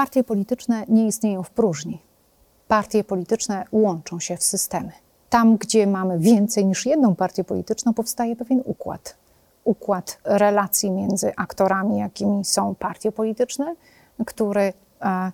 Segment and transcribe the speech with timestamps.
[0.00, 2.02] Partie polityczne nie istnieją w próżni.
[2.68, 4.92] Partie polityczne łączą się w systemy.
[5.30, 9.16] Tam, gdzie mamy więcej niż jedną partię polityczną, powstaje pewien układ.
[9.64, 13.74] Układ relacji między aktorami, jakimi są partie polityczne,
[14.26, 15.32] które e,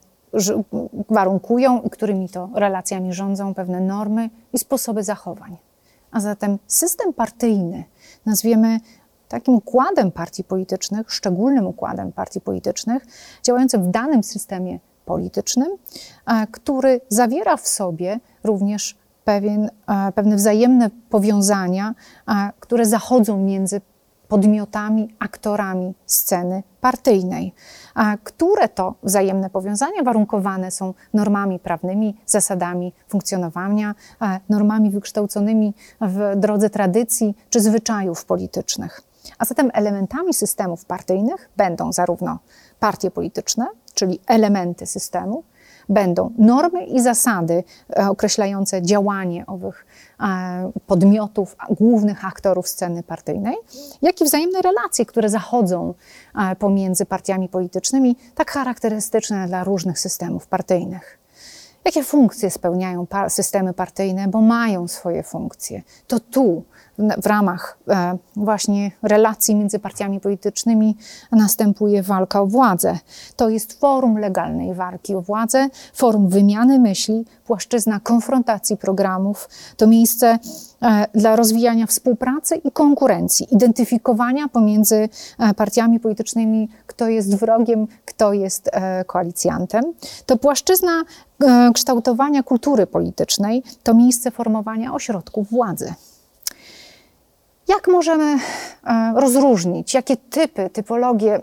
[1.11, 5.57] warunkują i którymi to relacjami rządzą pewne normy i sposoby zachowań.
[6.11, 7.85] A zatem system partyjny
[8.27, 8.81] nazwiemy
[9.29, 13.07] takim układem partii politycznych, szczególnym układem partii politycznych,
[13.43, 15.69] działającym w danym systemie politycznym,
[16.51, 19.71] który zawiera w sobie również pewien,
[20.15, 21.95] pewne wzajemne powiązania,
[22.61, 23.81] które zachodzą między
[24.29, 27.55] podmiotami, aktorami sceny partyjnej,
[28.25, 33.95] które to wzajemne powiązania warunkowane są normami prawnymi, zasadami funkcjonowania,
[34.49, 39.03] normami wykształconymi w drodze tradycji czy zwyczajów politycznych.
[39.39, 42.39] A zatem elementami systemów partyjnych będą zarówno
[42.81, 45.43] partie polityczne, czyli elementy systemu,
[45.89, 47.65] będą normy i zasady
[47.97, 49.87] e, określające działanie owych
[50.21, 53.57] e, podmiotów, głównych aktorów sceny partyjnej,
[54.03, 55.95] jak i wzajemne relacje, które zachodzą
[56.35, 61.19] e, pomiędzy partiami politycznymi, tak charakterystyczne dla różnych systemów partyjnych.
[61.87, 65.83] Jakie funkcje spełniają systemy partyjne, bo mają swoje funkcje?
[66.07, 66.65] To tu
[66.99, 70.97] w ramach e, właśnie relacji między partiami politycznymi
[71.33, 72.99] następuje walka o władzę.
[73.37, 80.39] To jest forum legalnej walki o władzę, forum wymiany myśli, płaszczyzna konfrontacji programów, to miejsce
[81.15, 88.71] dla rozwijania współpracy i konkurencji, identyfikowania pomiędzy e, partiami politycznymi, kto jest wrogiem, kto jest
[89.07, 89.85] koalicjantem.
[90.27, 91.03] To płaszczyzna
[91.75, 95.95] kształtowania kultury politycznej, to miejsce formowania ośrodków władzy.
[97.69, 98.25] Jak możemy
[98.85, 101.41] e, rozróżnić, jakie typy, typologie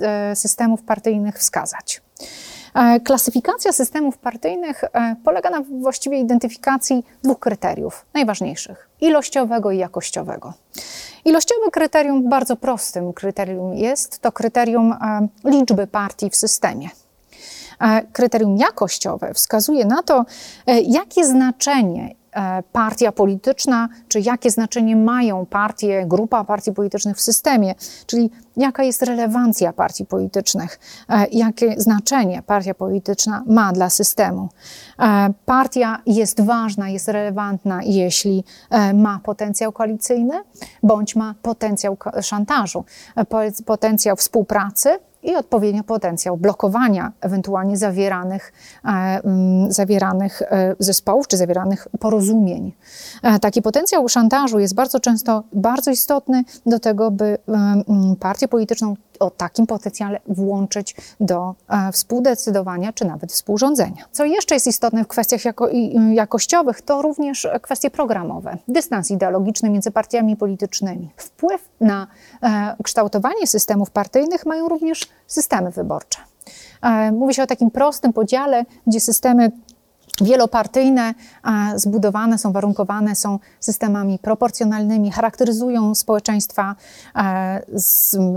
[0.00, 2.02] e, systemów partyjnych wskazać?
[2.76, 4.84] E, klasyfikacja systemów partyjnych
[5.24, 10.52] polega na właściwie identyfikacji dwóch kryteriów najważniejszych: ilościowego i jakościowego.
[11.24, 14.94] Ilościowe kryterium, bardzo prostym kryterium jest to kryterium
[15.44, 16.88] liczby partii w systemie.
[18.12, 20.24] Kryterium jakościowe wskazuje na to,
[20.66, 22.25] jakie znaczenie E,
[22.72, 27.74] partia polityczna, czy jakie znaczenie mają partie, grupa partii politycznych w systemie,
[28.06, 34.48] czyli jaka jest relewancja partii politycznych, e, jakie znaczenie partia polityczna ma dla systemu.
[34.98, 38.44] E, partia jest ważna, jest relevantna, jeśli
[38.94, 40.34] ma potencjał koalicyjny,
[40.82, 42.84] bądź ma potencjał szantażu,
[43.66, 48.52] potencjał współpracy, i odpowiednio potencjał blokowania ewentualnie zawieranych,
[48.84, 52.72] e, mm, zawieranych e, zespołów czy zawieranych porozumień.
[53.22, 58.96] E, taki potencjał szantażu jest bardzo często bardzo istotny do tego, by mm, partię polityczną
[59.18, 64.04] o takim potencjale włączyć do e, współdecydowania czy nawet współrządzenia.
[64.12, 65.68] Co jeszcze jest istotne w kwestiach jako,
[66.12, 71.10] jakościowych, to również kwestie programowe, dystans ideologiczny między partiami politycznymi.
[71.16, 72.06] Wpływ na
[72.42, 76.18] e, kształtowanie systemów partyjnych mają również systemy wyborcze.
[76.82, 79.50] E, mówi się o takim prostym podziale, gdzie systemy
[80.20, 81.14] wielopartyjne,
[81.76, 86.74] zbudowane są, warunkowane są systemami proporcjonalnymi, charakteryzują społeczeństwa
[87.16, 87.62] e,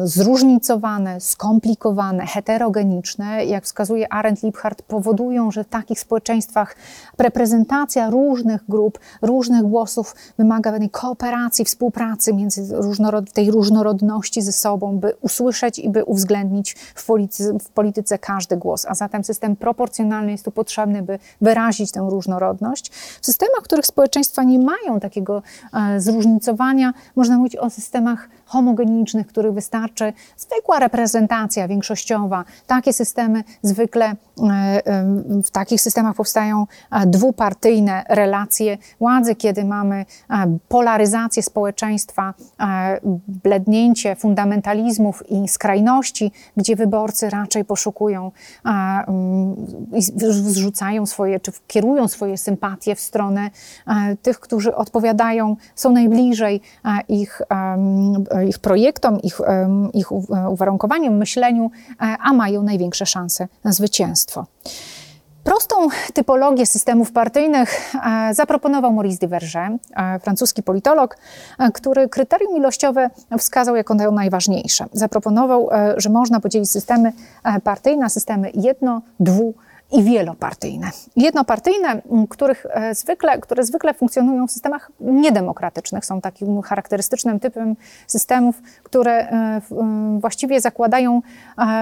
[0.04, 3.46] zróżnicowane, skomplikowane, heterogeniczne.
[3.46, 6.76] Jak wskazuje Arendt Liebhardt, powodują, że w takich społeczeństwach
[7.18, 14.98] reprezentacja różnych grup, różnych głosów wymaga pewnej kooperacji, współpracy między różnorod tej różnorodności ze sobą,
[14.98, 18.86] by usłyszeć i by uwzględnić w polityce, w polityce każdy głos.
[18.86, 22.92] A zatem system proporcjonalny jest tu potrzebny, by wyrazić wyrazić tę różnorodność.
[23.22, 25.44] W systemach, w których społeczeństwa nie mają takiego
[25.74, 32.46] e, zróżnicowania, można mówić o systemach homogenicznych, których wystarczy zwykła reprezentacja większościowa.
[32.68, 34.16] Takie systemy zwykle, e,
[35.44, 40.06] w takich systemach powstają e, dwupartyjne relacje władzy, kiedy mamy
[40.68, 42.34] polaryzację społeczeństwa,
[43.28, 48.32] blednięcie fundamentalizmów i skrajności, gdzie wyborcy raczej poszukują
[49.94, 53.50] i zrzucają swoje, czy kierują swoje sympatie w stronę
[53.88, 57.42] e, tych, którzy odpowiadają, są najbliżej e, ich,
[58.48, 59.42] ich projektom, ich,
[59.94, 60.12] ich
[60.50, 61.72] uwarunkowaniom, myśleniu,
[62.02, 64.46] e, a mają największe szanse na zwycięstwo.
[65.44, 65.76] Prostą
[66.14, 67.94] typologię systemów partyjnych
[68.32, 69.72] zaproponował Maurice Diverger,
[70.22, 71.18] francuski politolog,
[71.74, 74.86] który kryterium ilościowe wskazał jako najważniejsze.
[74.94, 77.14] Zaproponował, że można podzielić systemy
[77.64, 79.54] partyjne na systemy jedno, dwu
[79.92, 80.90] i wielopartyjne.
[81.16, 87.76] Jednopartyjne, których zwykle, które zwykle funkcjonują w systemach niedemokratycznych, są takim charakterystycznym typem
[88.08, 89.28] systemów, które
[90.20, 91.22] właściwie zakładają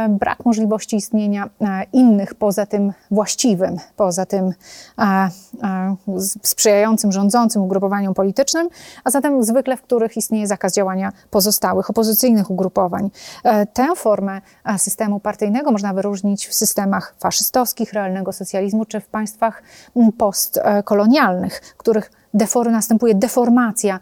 [0.10, 1.50] brak możliwości istnienia
[1.94, 4.54] innych poza tym właściwym, poza tym
[6.44, 8.70] sprzyjającym, rządzącym ugrupowaniom politycznym,
[9.04, 13.10] a zatem zwykle w których istnieje zakaz działania pozostałych, opozycyjnych ugrupowań.
[13.44, 19.08] E, tę formę e, systemu partyjnego można wyróżnić w systemach faszystowskich, realnego socjalizmu czy w
[19.08, 19.64] państwach
[20.18, 24.00] postkolonialnych, których defor, następuje deformacja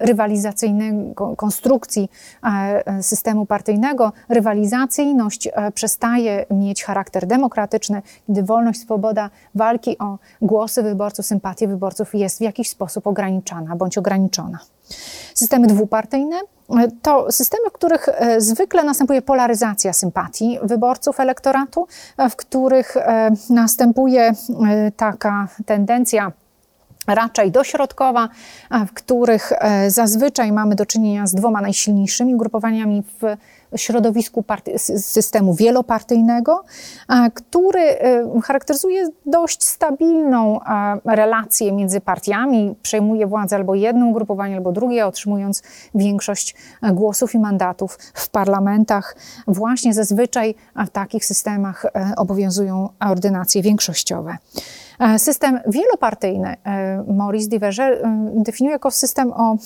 [0.00, 2.10] rywalizacyjnego, konstrukcji
[2.42, 4.12] e, systemu partyjnego.
[4.28, 12.38] Rywalizacyjność przestaje mieć charakter demokratyczny, gdy wolność, swoboda walki o głosy wyborców, sympatię wyborców jest
[12.38, 14.58] w jakiś sposób ograniczana bądź ograniczona.
[15.34, 16.40] Systemy dwupartyjne
[17.02, 21.86] to systemy, w których e, zwykle następuje polaryzacja sympatii wyborców elektoratu,
[22.30, 24.34] w których e, następuje e,
[24.96, 26.32] taka tendencja
[27.08, 28.28] raczej dośrodkowa,
[28.88, 29.52] w których
[29.88, 33.36] zazwyczaj mamy do czynienia z dwoma najsilniejszymi ugrupowaniami w
[33.76, 34.44] środowisku
[34.96, 36.64] systemu wielopartyjnego,
[37.34, 40.60] który y, charakteryzuje dość stabilną
[41.04, 45.62] relację między partiami, przejmuje władzę albo jedno ugrupowanie, albo drugie, otrzymując
[45.94, 46.54] większość
[46.92, 49.16] głosów i mandatów w parlamentach.
[49.46, 50.54] Właśnie zazwyczaj
[50.86, 54.36] w takich systemach e, obowiązują ordynacje większościowe.
[54.98, 59.56] E, system wielopartyjny e, Maurice Diverger definiuje jako system o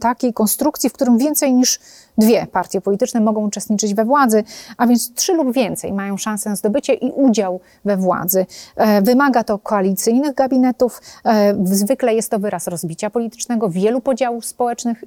[0.00, 1.80] takiej konstrukcji, w którym więcej niż
[2.18, 4.44] dwie partie polityczne mogą uczestniczyć we władzy,
[4.76, 8.46] a więc trzy lub więcej mają szansę na zdobycie i udział we władzy.
[8.76, 11.02] E, wymaga to koalicyjnych gabinetów.
[11.24, 15.04] E, zwykle jest to wyraz rozbicia politycznego, wielu podziałów społecznych,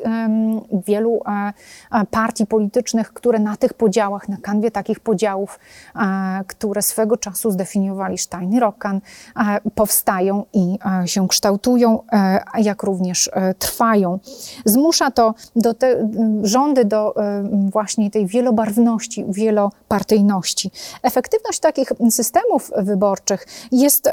[0.88, 5.60] wielu e, partii politycznych, które na tych podziałach, na kanwie takich podziałów,
[6.48, 9.02] które swego czasu zdefiniowali Stein i Rockan,
[9.76, 12.00] powstają i się kształtują,
[12.58, 13.30] jak również
[13.60, 14.20] trwają.
[14.66, 16.10] Zmusza to do te,
[16.44, 17.13] rządy do do
[17.72, 20.72] właśnie tej wielobarwności, wielopartyjności.
[21.04, 24.10] Efektywność takich systemów wyborczych jest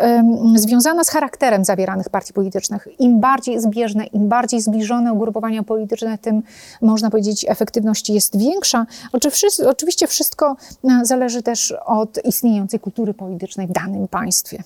[0.55, 2.89] związana z charakterem zawieranych partii politycznych.
[2.99, 6.43] Im bardziej zbieżne, im bardziej zbliżone ugrupowania polityczne, tym
[6.81, 8.87] można powiedzieć efektywność jest większa.
[9.67, 14.63] Oczywiście wszystko e, zależy też od istniejącej kultury politycznej w danym państwie.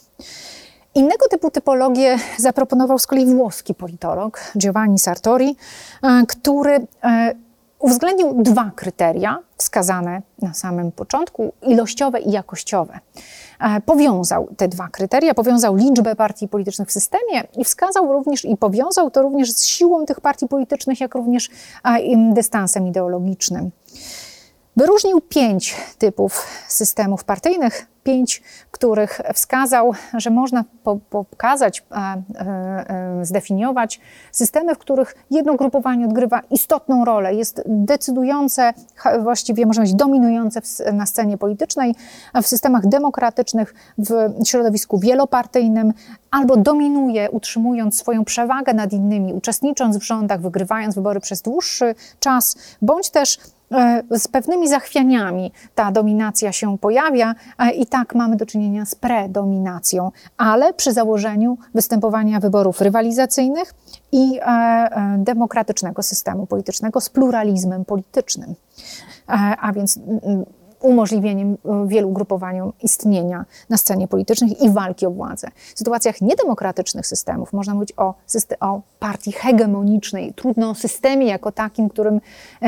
[0.94, 5.56] Innego typu typologię zaproponował z kolei włoski politolog Giovanni Sartori,
[6.02, 7.34] e, który e,
[7.81, 13.00] uwzględnił dwa kryteria wskazane na samym początku, ilościowe i jakościowe.
[13.61, 18.56] E, powiązał te dwa kryteria, powiązał liczbę partii politycznych w systemie i wskazał również i
[18.56, 21.50] powiązał to również z siłą tych partii politycznych, jak również
[22.32, 23.71] dystansem ideologicznym.
[24.76, 31.94] Wyróżnił pięć typów systemów partyjnych, pięć, których wskazał, że można po, pokazać, e,
[32.38, 34.00] e, zdefiniować
[34.32, 38.72] systemy, w których jedno grupowanie odgrywa istotną rolę, jest decydujące,
[39.22, 40.61] właściwie można być dominujące
[40.93, 41.94] na scenie politycznej,
[42.43, 45.93] w systemach demokratycznych, w środowisku wielopartyjnym,
[46.31, 52.56] albo dominuje, utrzymując swoją przewagę nad innymi, uczestnicząc w rządach, wygrywając wybory przez dłuższy czas,
[52.82, 53.60] bądź też E,
[54.11, 60.11] z pewnymi zachwianiami ta dominacja się pojawia e, i tak mamy do czynienia z predominacją,
[60.37, 63.75] ale przy założeniu występowania wyborów rywalizacyjnych
[64.12, 68.55] i e, demokratycznego systemu politycznego z pluralizmem politycznym.
[69.61, 69.99] A więc
[70.81, 75.49] umożliwieniem e, wielu grupowaniom istnienia na scenie politycznej i walki o władzę.
[75.75, 78.14] W sytuacjach niedemokratycznych systemów można mówić o,
[78.61, 80.35] o partii hegemonicznej.
[80.35, 82.21] Trudno o systemie jako takim, którym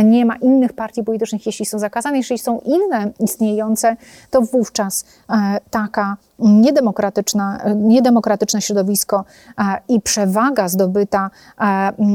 [0.04, 2.16] nie ma innych partii politycznych, jeśli są zakazane.
[2.16, 3.96] Jeśli są inne istniejące,
[4.30, 9.24] to wówczas e, taka niedemokratyczna, niedemokratyczne środowisko
[9.88, 11.30] i przewaga zdobyta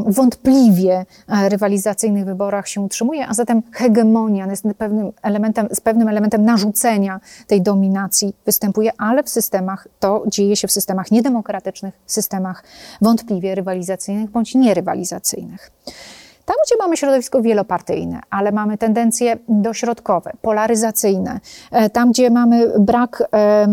[0.08, 1.06] wątpliwie
[1.50, 7.62] rywalizacyjnych wyborach się utrzymuje, a zatem hegemonia jest pewnym elementem, z pewnym elementem narzucenia tej
[7.62, 12.64] dominacji występuje, ale w systemach, to dzieje się w systemach niedemokratycznych, systemach
[13.02, 15.72] wątpliwie rywalizacyjnych bądź nierywalizacyjnych.
[16.48, 21.40] Tam, gdzie mamy środowisko wielopartyjne, ale mamy tendencje dośrodkowe, polaryzacyjne,
[21.72, 23.68] e, tam, gdzie mamy brak e,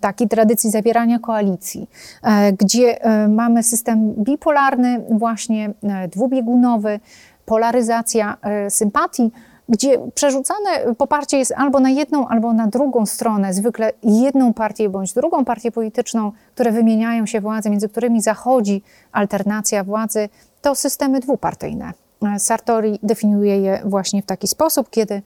[0.00, 1.90] takiej tradycji zawierania koalicji,
[2.22, 5.74] e, gdzie mamy system bipolarny, właśnie
[6.10, 7.00] dwubiegunowy,
[7.44, 8.36] polaryzacja
[8.68, 9.32] sympatii,
[9.68, 15.12] gdzie przerzucane poparcie jest albo na jedną, albo na drugą stronę, zwykle jedną partię bądź
[15.12, 18.82] drugą partię polityczną, które wymieniają się władze, między którymi zachodzi
[19.12, 20.28] alternacja władzy,
[20.62, 21.92] to systemy dwupartyjne.
[22.38, 25.22] Sartori definiuje je właśnie w taki sposób, kiedy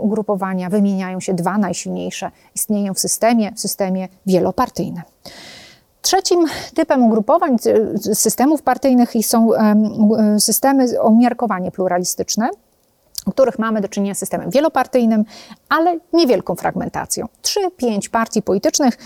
[0.00, 5.02] ugrupowania wymieniają się dwa najsilniejsze, istnieją w systemie, w systemie wielopartyjnym.
[6.02, 7.56] Trzecim typem ugrupowań
[8.12, 9.48] systemów partyjnych są
[10.38, 12.50] systemy o umiarkowanie pluralistyczne
[13.30, 15.24] w których mamy do czynienia z systemem wielopartyjnym,
[15.68, 17.26] ale niewielką fragmentacją.
[17.42, 18.98] Trzy, pięć partii politycznych,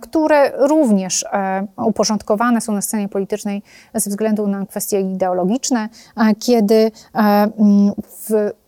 [0.00, 3.62] które również e, uporządkowane są na scenie politycznej
[3.94, 5.88] ze względu na kwestie ideologiczne,
[6.38, 7.50] kiedy e,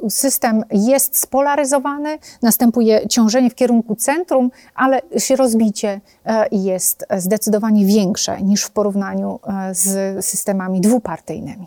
[0.08, 5.02] system jest spolaryzowany, następuje ciążenie w kierunku centrum, ale
[5.36, 9.40] rozbicie e, jest zdecydowanie większe niż w porównaniu
[9.72, 11.66] z systemami dwupartyjnymi.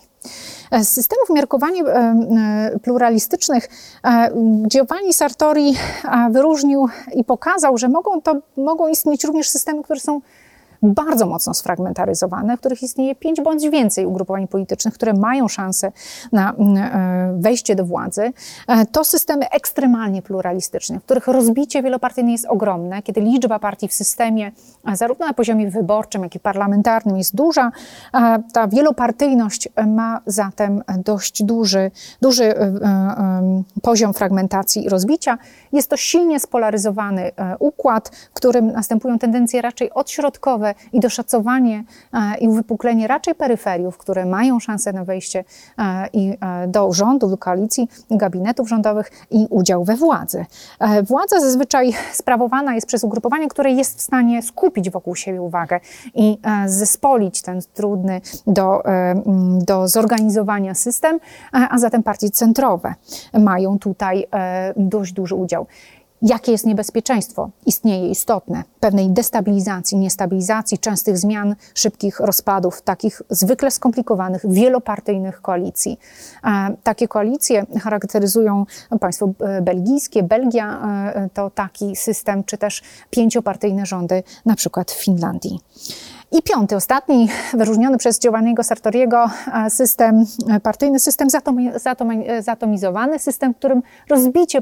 [0.71, 3.69] Z systemów miarkowania e, e, pluralistycznych
[4.03, 4.29] e,
[4.67, 5.75] Giovanni Sartori
[6.31, 10.21] wyróżnił i pokazał, że mogą, to, mogą istnieć również systemy, które są
[10.83, 15.91] bardzo mocno sfragmentaryzowane, w których istnieje pięć bądź więcej ugrupowań politycznych, które mają szansę
[16.31, 18.33] na mm, e, wejście do władzy.
[18.67, 23.93] E, to systemy ekstremalnie pluralistyczne, w których rozbicie wielopartyjne jest ogromne, kiedy liczba partii w
[23.93, 24.51] systemie,
[24.93, 27.71] zarówno na poziomie wyborczym, jak i parlamentarnym, jest duża.
[28.53, 35.37] Ta wielopartyjność ma zatem dość duży, duży e, poziom fragmentacji i rozbicia.
[35.71, 41.83] Jest to silnie spolaryzowany układ, w którym następują tendencje raczej odśrodkowe, i doszacowanie
[42.13, 45.43] e, i uwypuklenie raczej peryferiów, które mają szansę na wejście
[45.77, 50.45] e, i e, do rządu, do koalicji, gabinetów rządowych i udział we władzy.
[51.03, 55.79] Władza zazwyczaj sprawowana jest przez ugrupowanie, które jest w stanie skupić wokół siebie uwagę
[56.15, 58.83] i zespolić ten trudny do,
[59.65, 61.19] do zorganizowania system,
[61.51, 62.93] a zatem partie centrowe
[63.33, 64.27] mają tutaj
[64.77, 65.67] dość duży udział.
[66.21, 67.49] Jakie jest niebezpieczeństwo?
[67.65, 75.99] Istnieje istotne pewnej destabilizacji, niestabilizacji, częstych zmian, szybkich rozpadów, takich zwykle skomplikowanych, wielopartyjnych koalicji.
[76.83, 78.65] Takie koalicje charakteryzują
[78.99, 80.23] państwo e, belgijskie.
[80.23, 80.81] Belgia
[81.15, 85.59] e, to taki system, czy też pięciopartyjne rządy, na przykład w Finlandii.
[86.31, 89.29] I piąty, ostatni, wyróżniony przez Giovanniego Sartoriego
[89.69, 90.25] system
[90.63, 91.27] partyjny, system
[92.39, 94.61] zatomizowany, system, w którym rozbicie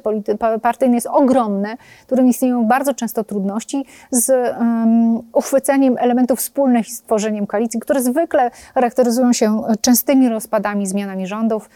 [0.62, 6.91] partyjne jest ogromne, w którym istnieją bardzo często trudności z um, uchwyceniem elementów wspólnych i
[6.91, 11.69] stworzeniem koalicji, które zwykle charakteryzują się częstymi rozpadami, zmianami rządów,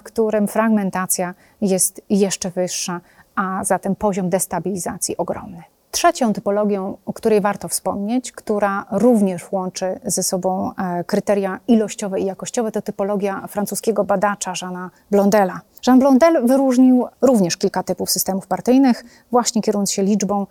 [0.00, 3.00] w którym fragmentacja jest jeszcze wyższa,
[3.34, 5.62] a zatem poziom destabilizacji ogromny.
[5.90, 12.24] Trzecią typologią, o której warto wspomnieć, która również łączy ze sobą e, kryteria ilościowe i
[12.24, 15.60] jakościowe, to typologia francuskiego badacza Jeana Blondela.
[15.86, 20.46] Jean Blondel wyróżnił również kilka typów systemów partyjnych, właśnie kierując się liczbą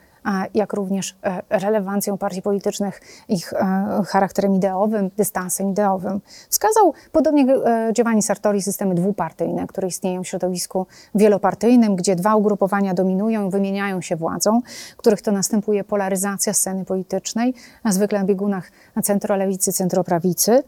[0.53, 6.21] jak również e, relewancją partii politycznych, ich e, charakterem ideowym, dystansem ideowym.
[6.49, 12.93] Wskazał, podobnie e, Giovanni Sartori, systemy dwupartyjne, które istnieją w środowisku wielopartyjnym, gdzie dwa ugrupowania
[12.93, 14.61] dominują wymieniają się władzą,
[14.97, 18.71] których to następuje polaryzacja sceny politycznej, a zwykle na biegunach
[19.03, 20.63] centrolewicy, centroprawicy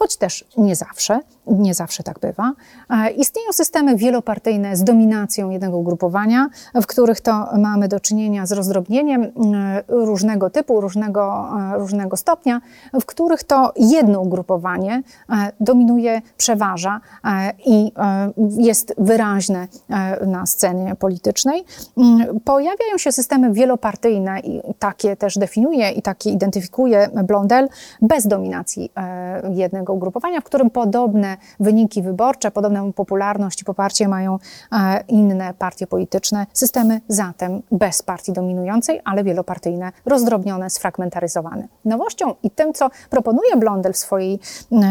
[0.00, 1.20] choć też nie zawsze,
[1.58, 2.52] nie zawsze tak bywa.
[2.90, 8.52] E, istnieją systemy wielopartyjne z dominacją jednego ugrupowania, w których to mamy do czynienia z
[8.52, 9.30] rozdrobnieniem e,
[9.88, 12.60] różnego typu, różnego, e, różnego stopnia,
[13.00, 15.02] w których to jedno ugrupowanie
[15.60, 17.00] dominuje, przeważa
[17.66, 17.92] i
[18.58, 19.68] jest wyraźne
[20.26, 21.64] na scenie politycznej.
[21.96, 27.68] Mm, pojawiają się systemy wielopartyjne i takie też definiuje i takie identyfikuje Blondel
[28.02, 28.92] bez dominacji
[29.54, 34.38] jednego ugrupowania, w którym podobne wyniki wyborcze, podobną popularność i poparcie mają
[34.72, 36.46] e, inne partie polityczne.
[36.52, 41.68] Systemy zatem bez partii dominującej, ale wielopartyjne, rozdrobnione, sfragmentaryzowane.
[41.84, 44.38] Nowością i tym, co proponuje Blondel w swojej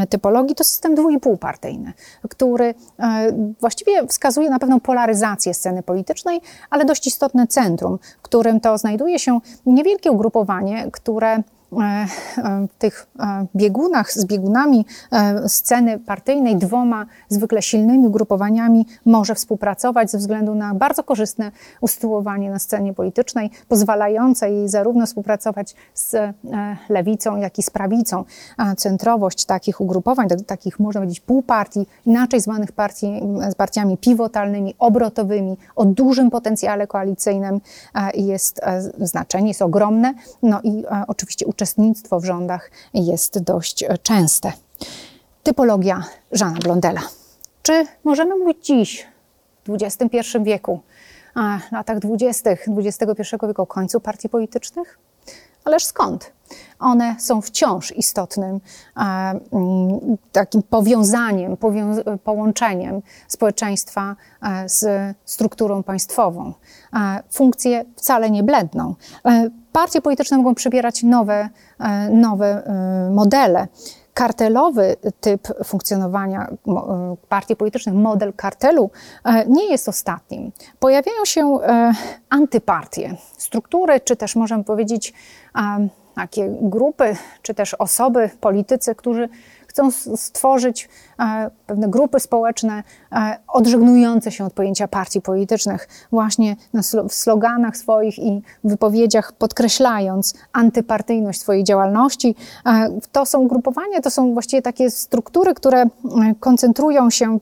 [0.10, 1.94] typologii, to system dwójpółpartyjny,
[2.30, 8.60] który e, właściwie wskazuje na pewną polaryzację sceny politycznej, ale dość istotne centrum, w którym
[8.60, 11.44] to znajduje się niewielkie ugrupowanie, które
[12.78, 14.86] tych e, biegunach z biegunami
[15.48, 22.60] sceny partyjnej, dwoma zwykle silnymi ugrupowaniami może współpracować ze względu na bardzo korzystne usytuowanie na
[22.60, 26.36] scenie politycznej, pozwalające jej zarówno współpracować z
[26.90, 28.24] lewicą, jak i z prawicą.
[28.78, 33.22] Centrowość takich ugrupowań, takich można powiedzieć półpartii, inaczej zwanych partii,
[33.58, 37.62] partiami pivotalnymi, obrotowymi, o dużym potencjale koalicyjnym
[38.14, 38.62] jest
[39.02, 40.14] znaczenie, jest ogromne.
[40.44, 41.46] No i oczywiście
[42.20, 44.52] w rządach jest dość częste.
[45.44, 47.02] Typologia Żana Blondela.
[47.62, 49.08] Czy możemy mówić dziś,
[49.68, 50.80] w XXI wieku,
[51.36, 52.50] a latach 20.
[52.78, 55.00] XXI wieku o końcu partii politycznych?
[55.66, 56.32] Ależ skąd?
[56.80, 58.60] One są wciąż istotnym
[60.32, 61.58] takim powiązaniem,
[62.24, 64.16] połączeniem społeczeństwa
[64.66, 64.86] z
[65.26, 66.54] strukturą państwową.
[67.30, 68.96] Funkcje wcale nie bledną.
[69.72, 71.50] Partie polityczne mogą przybierać nowe,
[72.12, 72.64] nowe
[73.12, 73.68] modele
[74.20, 78.92] kartelowy typ funkcjonowania e, partii politycznych, model kartelu,
[79.24, 80.52] e, nie jest ostatnim.
[80.80, 81.92] Pojawiają się e,
[82.30, 85.14] antypartie, struktury, czy też możemy powiedzieć
[86.20, 89.30] takie grupy, czy też osoby, politycy, którzy
[89.68, 96.56] chcą stworzyć e, pewne grupy społeczne e, odżegnujące się od pojęcia partii politycznych, właśnie
[97.10, 102.36] w sloganach swoich i wypowiedziach podkreślając antypartyjność swojej działalności.
[102.66, 105.86] E, to są grupowania, to są właściwie takie struktury, które
[106.40, 107.40] koncentrują się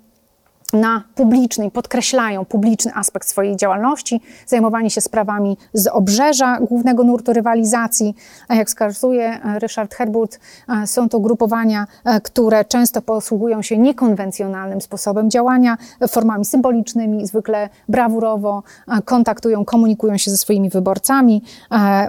[0.73, 8.15] na publicznej, podkreślają publiczny aspekt swojej działalności, zajmowanie się sprawami z obrzeża głównego nurtu rywalizacji.
[8.49, 14.81] Jak wskazuje e, Richard Herbert, e, są to grupowania, e, które często posługują się niekonwencjonalnym
[14.81, 18.63] sposobem działania, formami symbolicznymi, zwykle brawurowo
[19.05, 21.43] kontaktują, komunikują się ze swoimi wyborcami.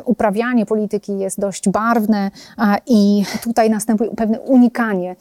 [0.05, 2.31] Uprawianie polityki jest dość barwne
[2.87, 5.17] i tutaj następuje pewne unikanie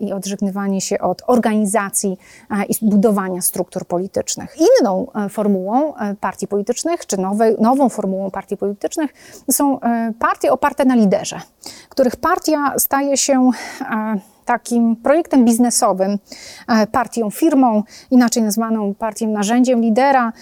[0.00, 2.18] i odżegnywanie się od organizacji
[2.68, 4.56] i budowania struktur politycznych.
[4.56, 7.16] Inną e, formułą e, partii politycznych, czy
[7.58, 9.14] nową formułą partii politycznych
[9.50, 11.40] są e, partie oparte na liderze,
[11.88, 13.50] których partia staje się
[14.44, 16.18] takim projektem biznesowym,
[16.92, 20.32] partią firmą, inaczej nazwaną partią narzędziem lidera,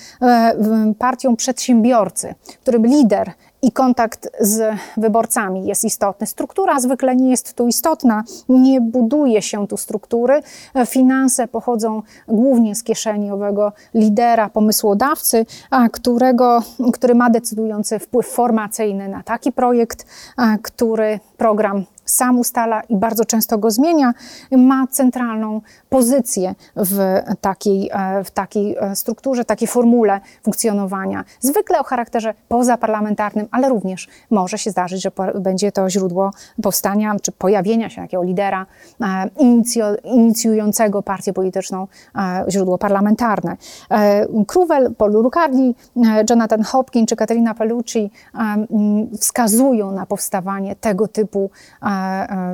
[0.98, 6.26] partią przedsiębiorcy, którym lider i kontakt z wyborcami jest istotny.
[6.26, 10.42] Struktura zwykle nie jest tu istotna, nie buduje się tu struktury.
[10.86, 15.46] Finanse pochodzą głównie z kieszeni owego lidera, pomysłodawcy,
[15.92, 20.06] którego, który ma decydujący wpływ formacyjny na taki projekt,
[20.62, 24.14] który program sam ustala i bardzo często go zmienia,
[24.52, 26.98] ma centralną pozycję w
[27.40, 31.24] takiej, e, w takiej e, strukturze, takiej formule funkcjonowania.
[31.40, 36.30] Zwykle o charakterze pozaparlamentarnym, ale również może się zdarzyć, że będzie to źródło
[36.62, 38.66] powstania czy pojawienia się takiego lidera
[39.00, 39.28] e,
[40.04, 41.86] inicjującego partię polityczną,
[42.48, 43.56] źródło parlamentarne.
[44.46, 45.74] Kruwel, Paul Rucardi,
[46.30, 48.10] Jonathan Hopkins czy Katerina Pellucci
[49.20, 51.50] wskazują na powstawanie tego typu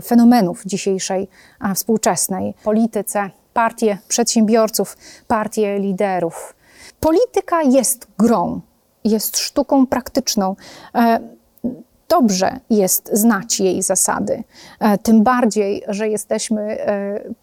[0.05, 1.28] fenomenów dzisiejszej
[1.75, 4.97] współczesnej polityce, partie przedsiębiorców,
[5.28, 6.55] partie liderów.
[7.00, 8.61] Polityka jest grą,
[9.05, 10.57] jest sztuką praktyczną.
[10.95, 11.21] E,
[12.09, 14.45] dobrze jest znać jej zasady,
[14.81, 16.76] e, tym bardziej, że jesteśmy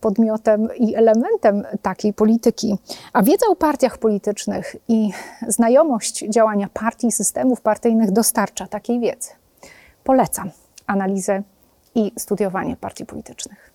[0.02, 2.78] podmiotem i elementem takiej polityki.
[3.14, 5.10] A wiedza o partiach politycznych i
[5.48, 9.30] znajomość działania partii systemów partyjnych dostarcza takiej wiedzy.
[10.04, 10.50] Polecam
[10.88, 11.44] analizę
[11.95, 13.69] i studiowanie partii politycznych.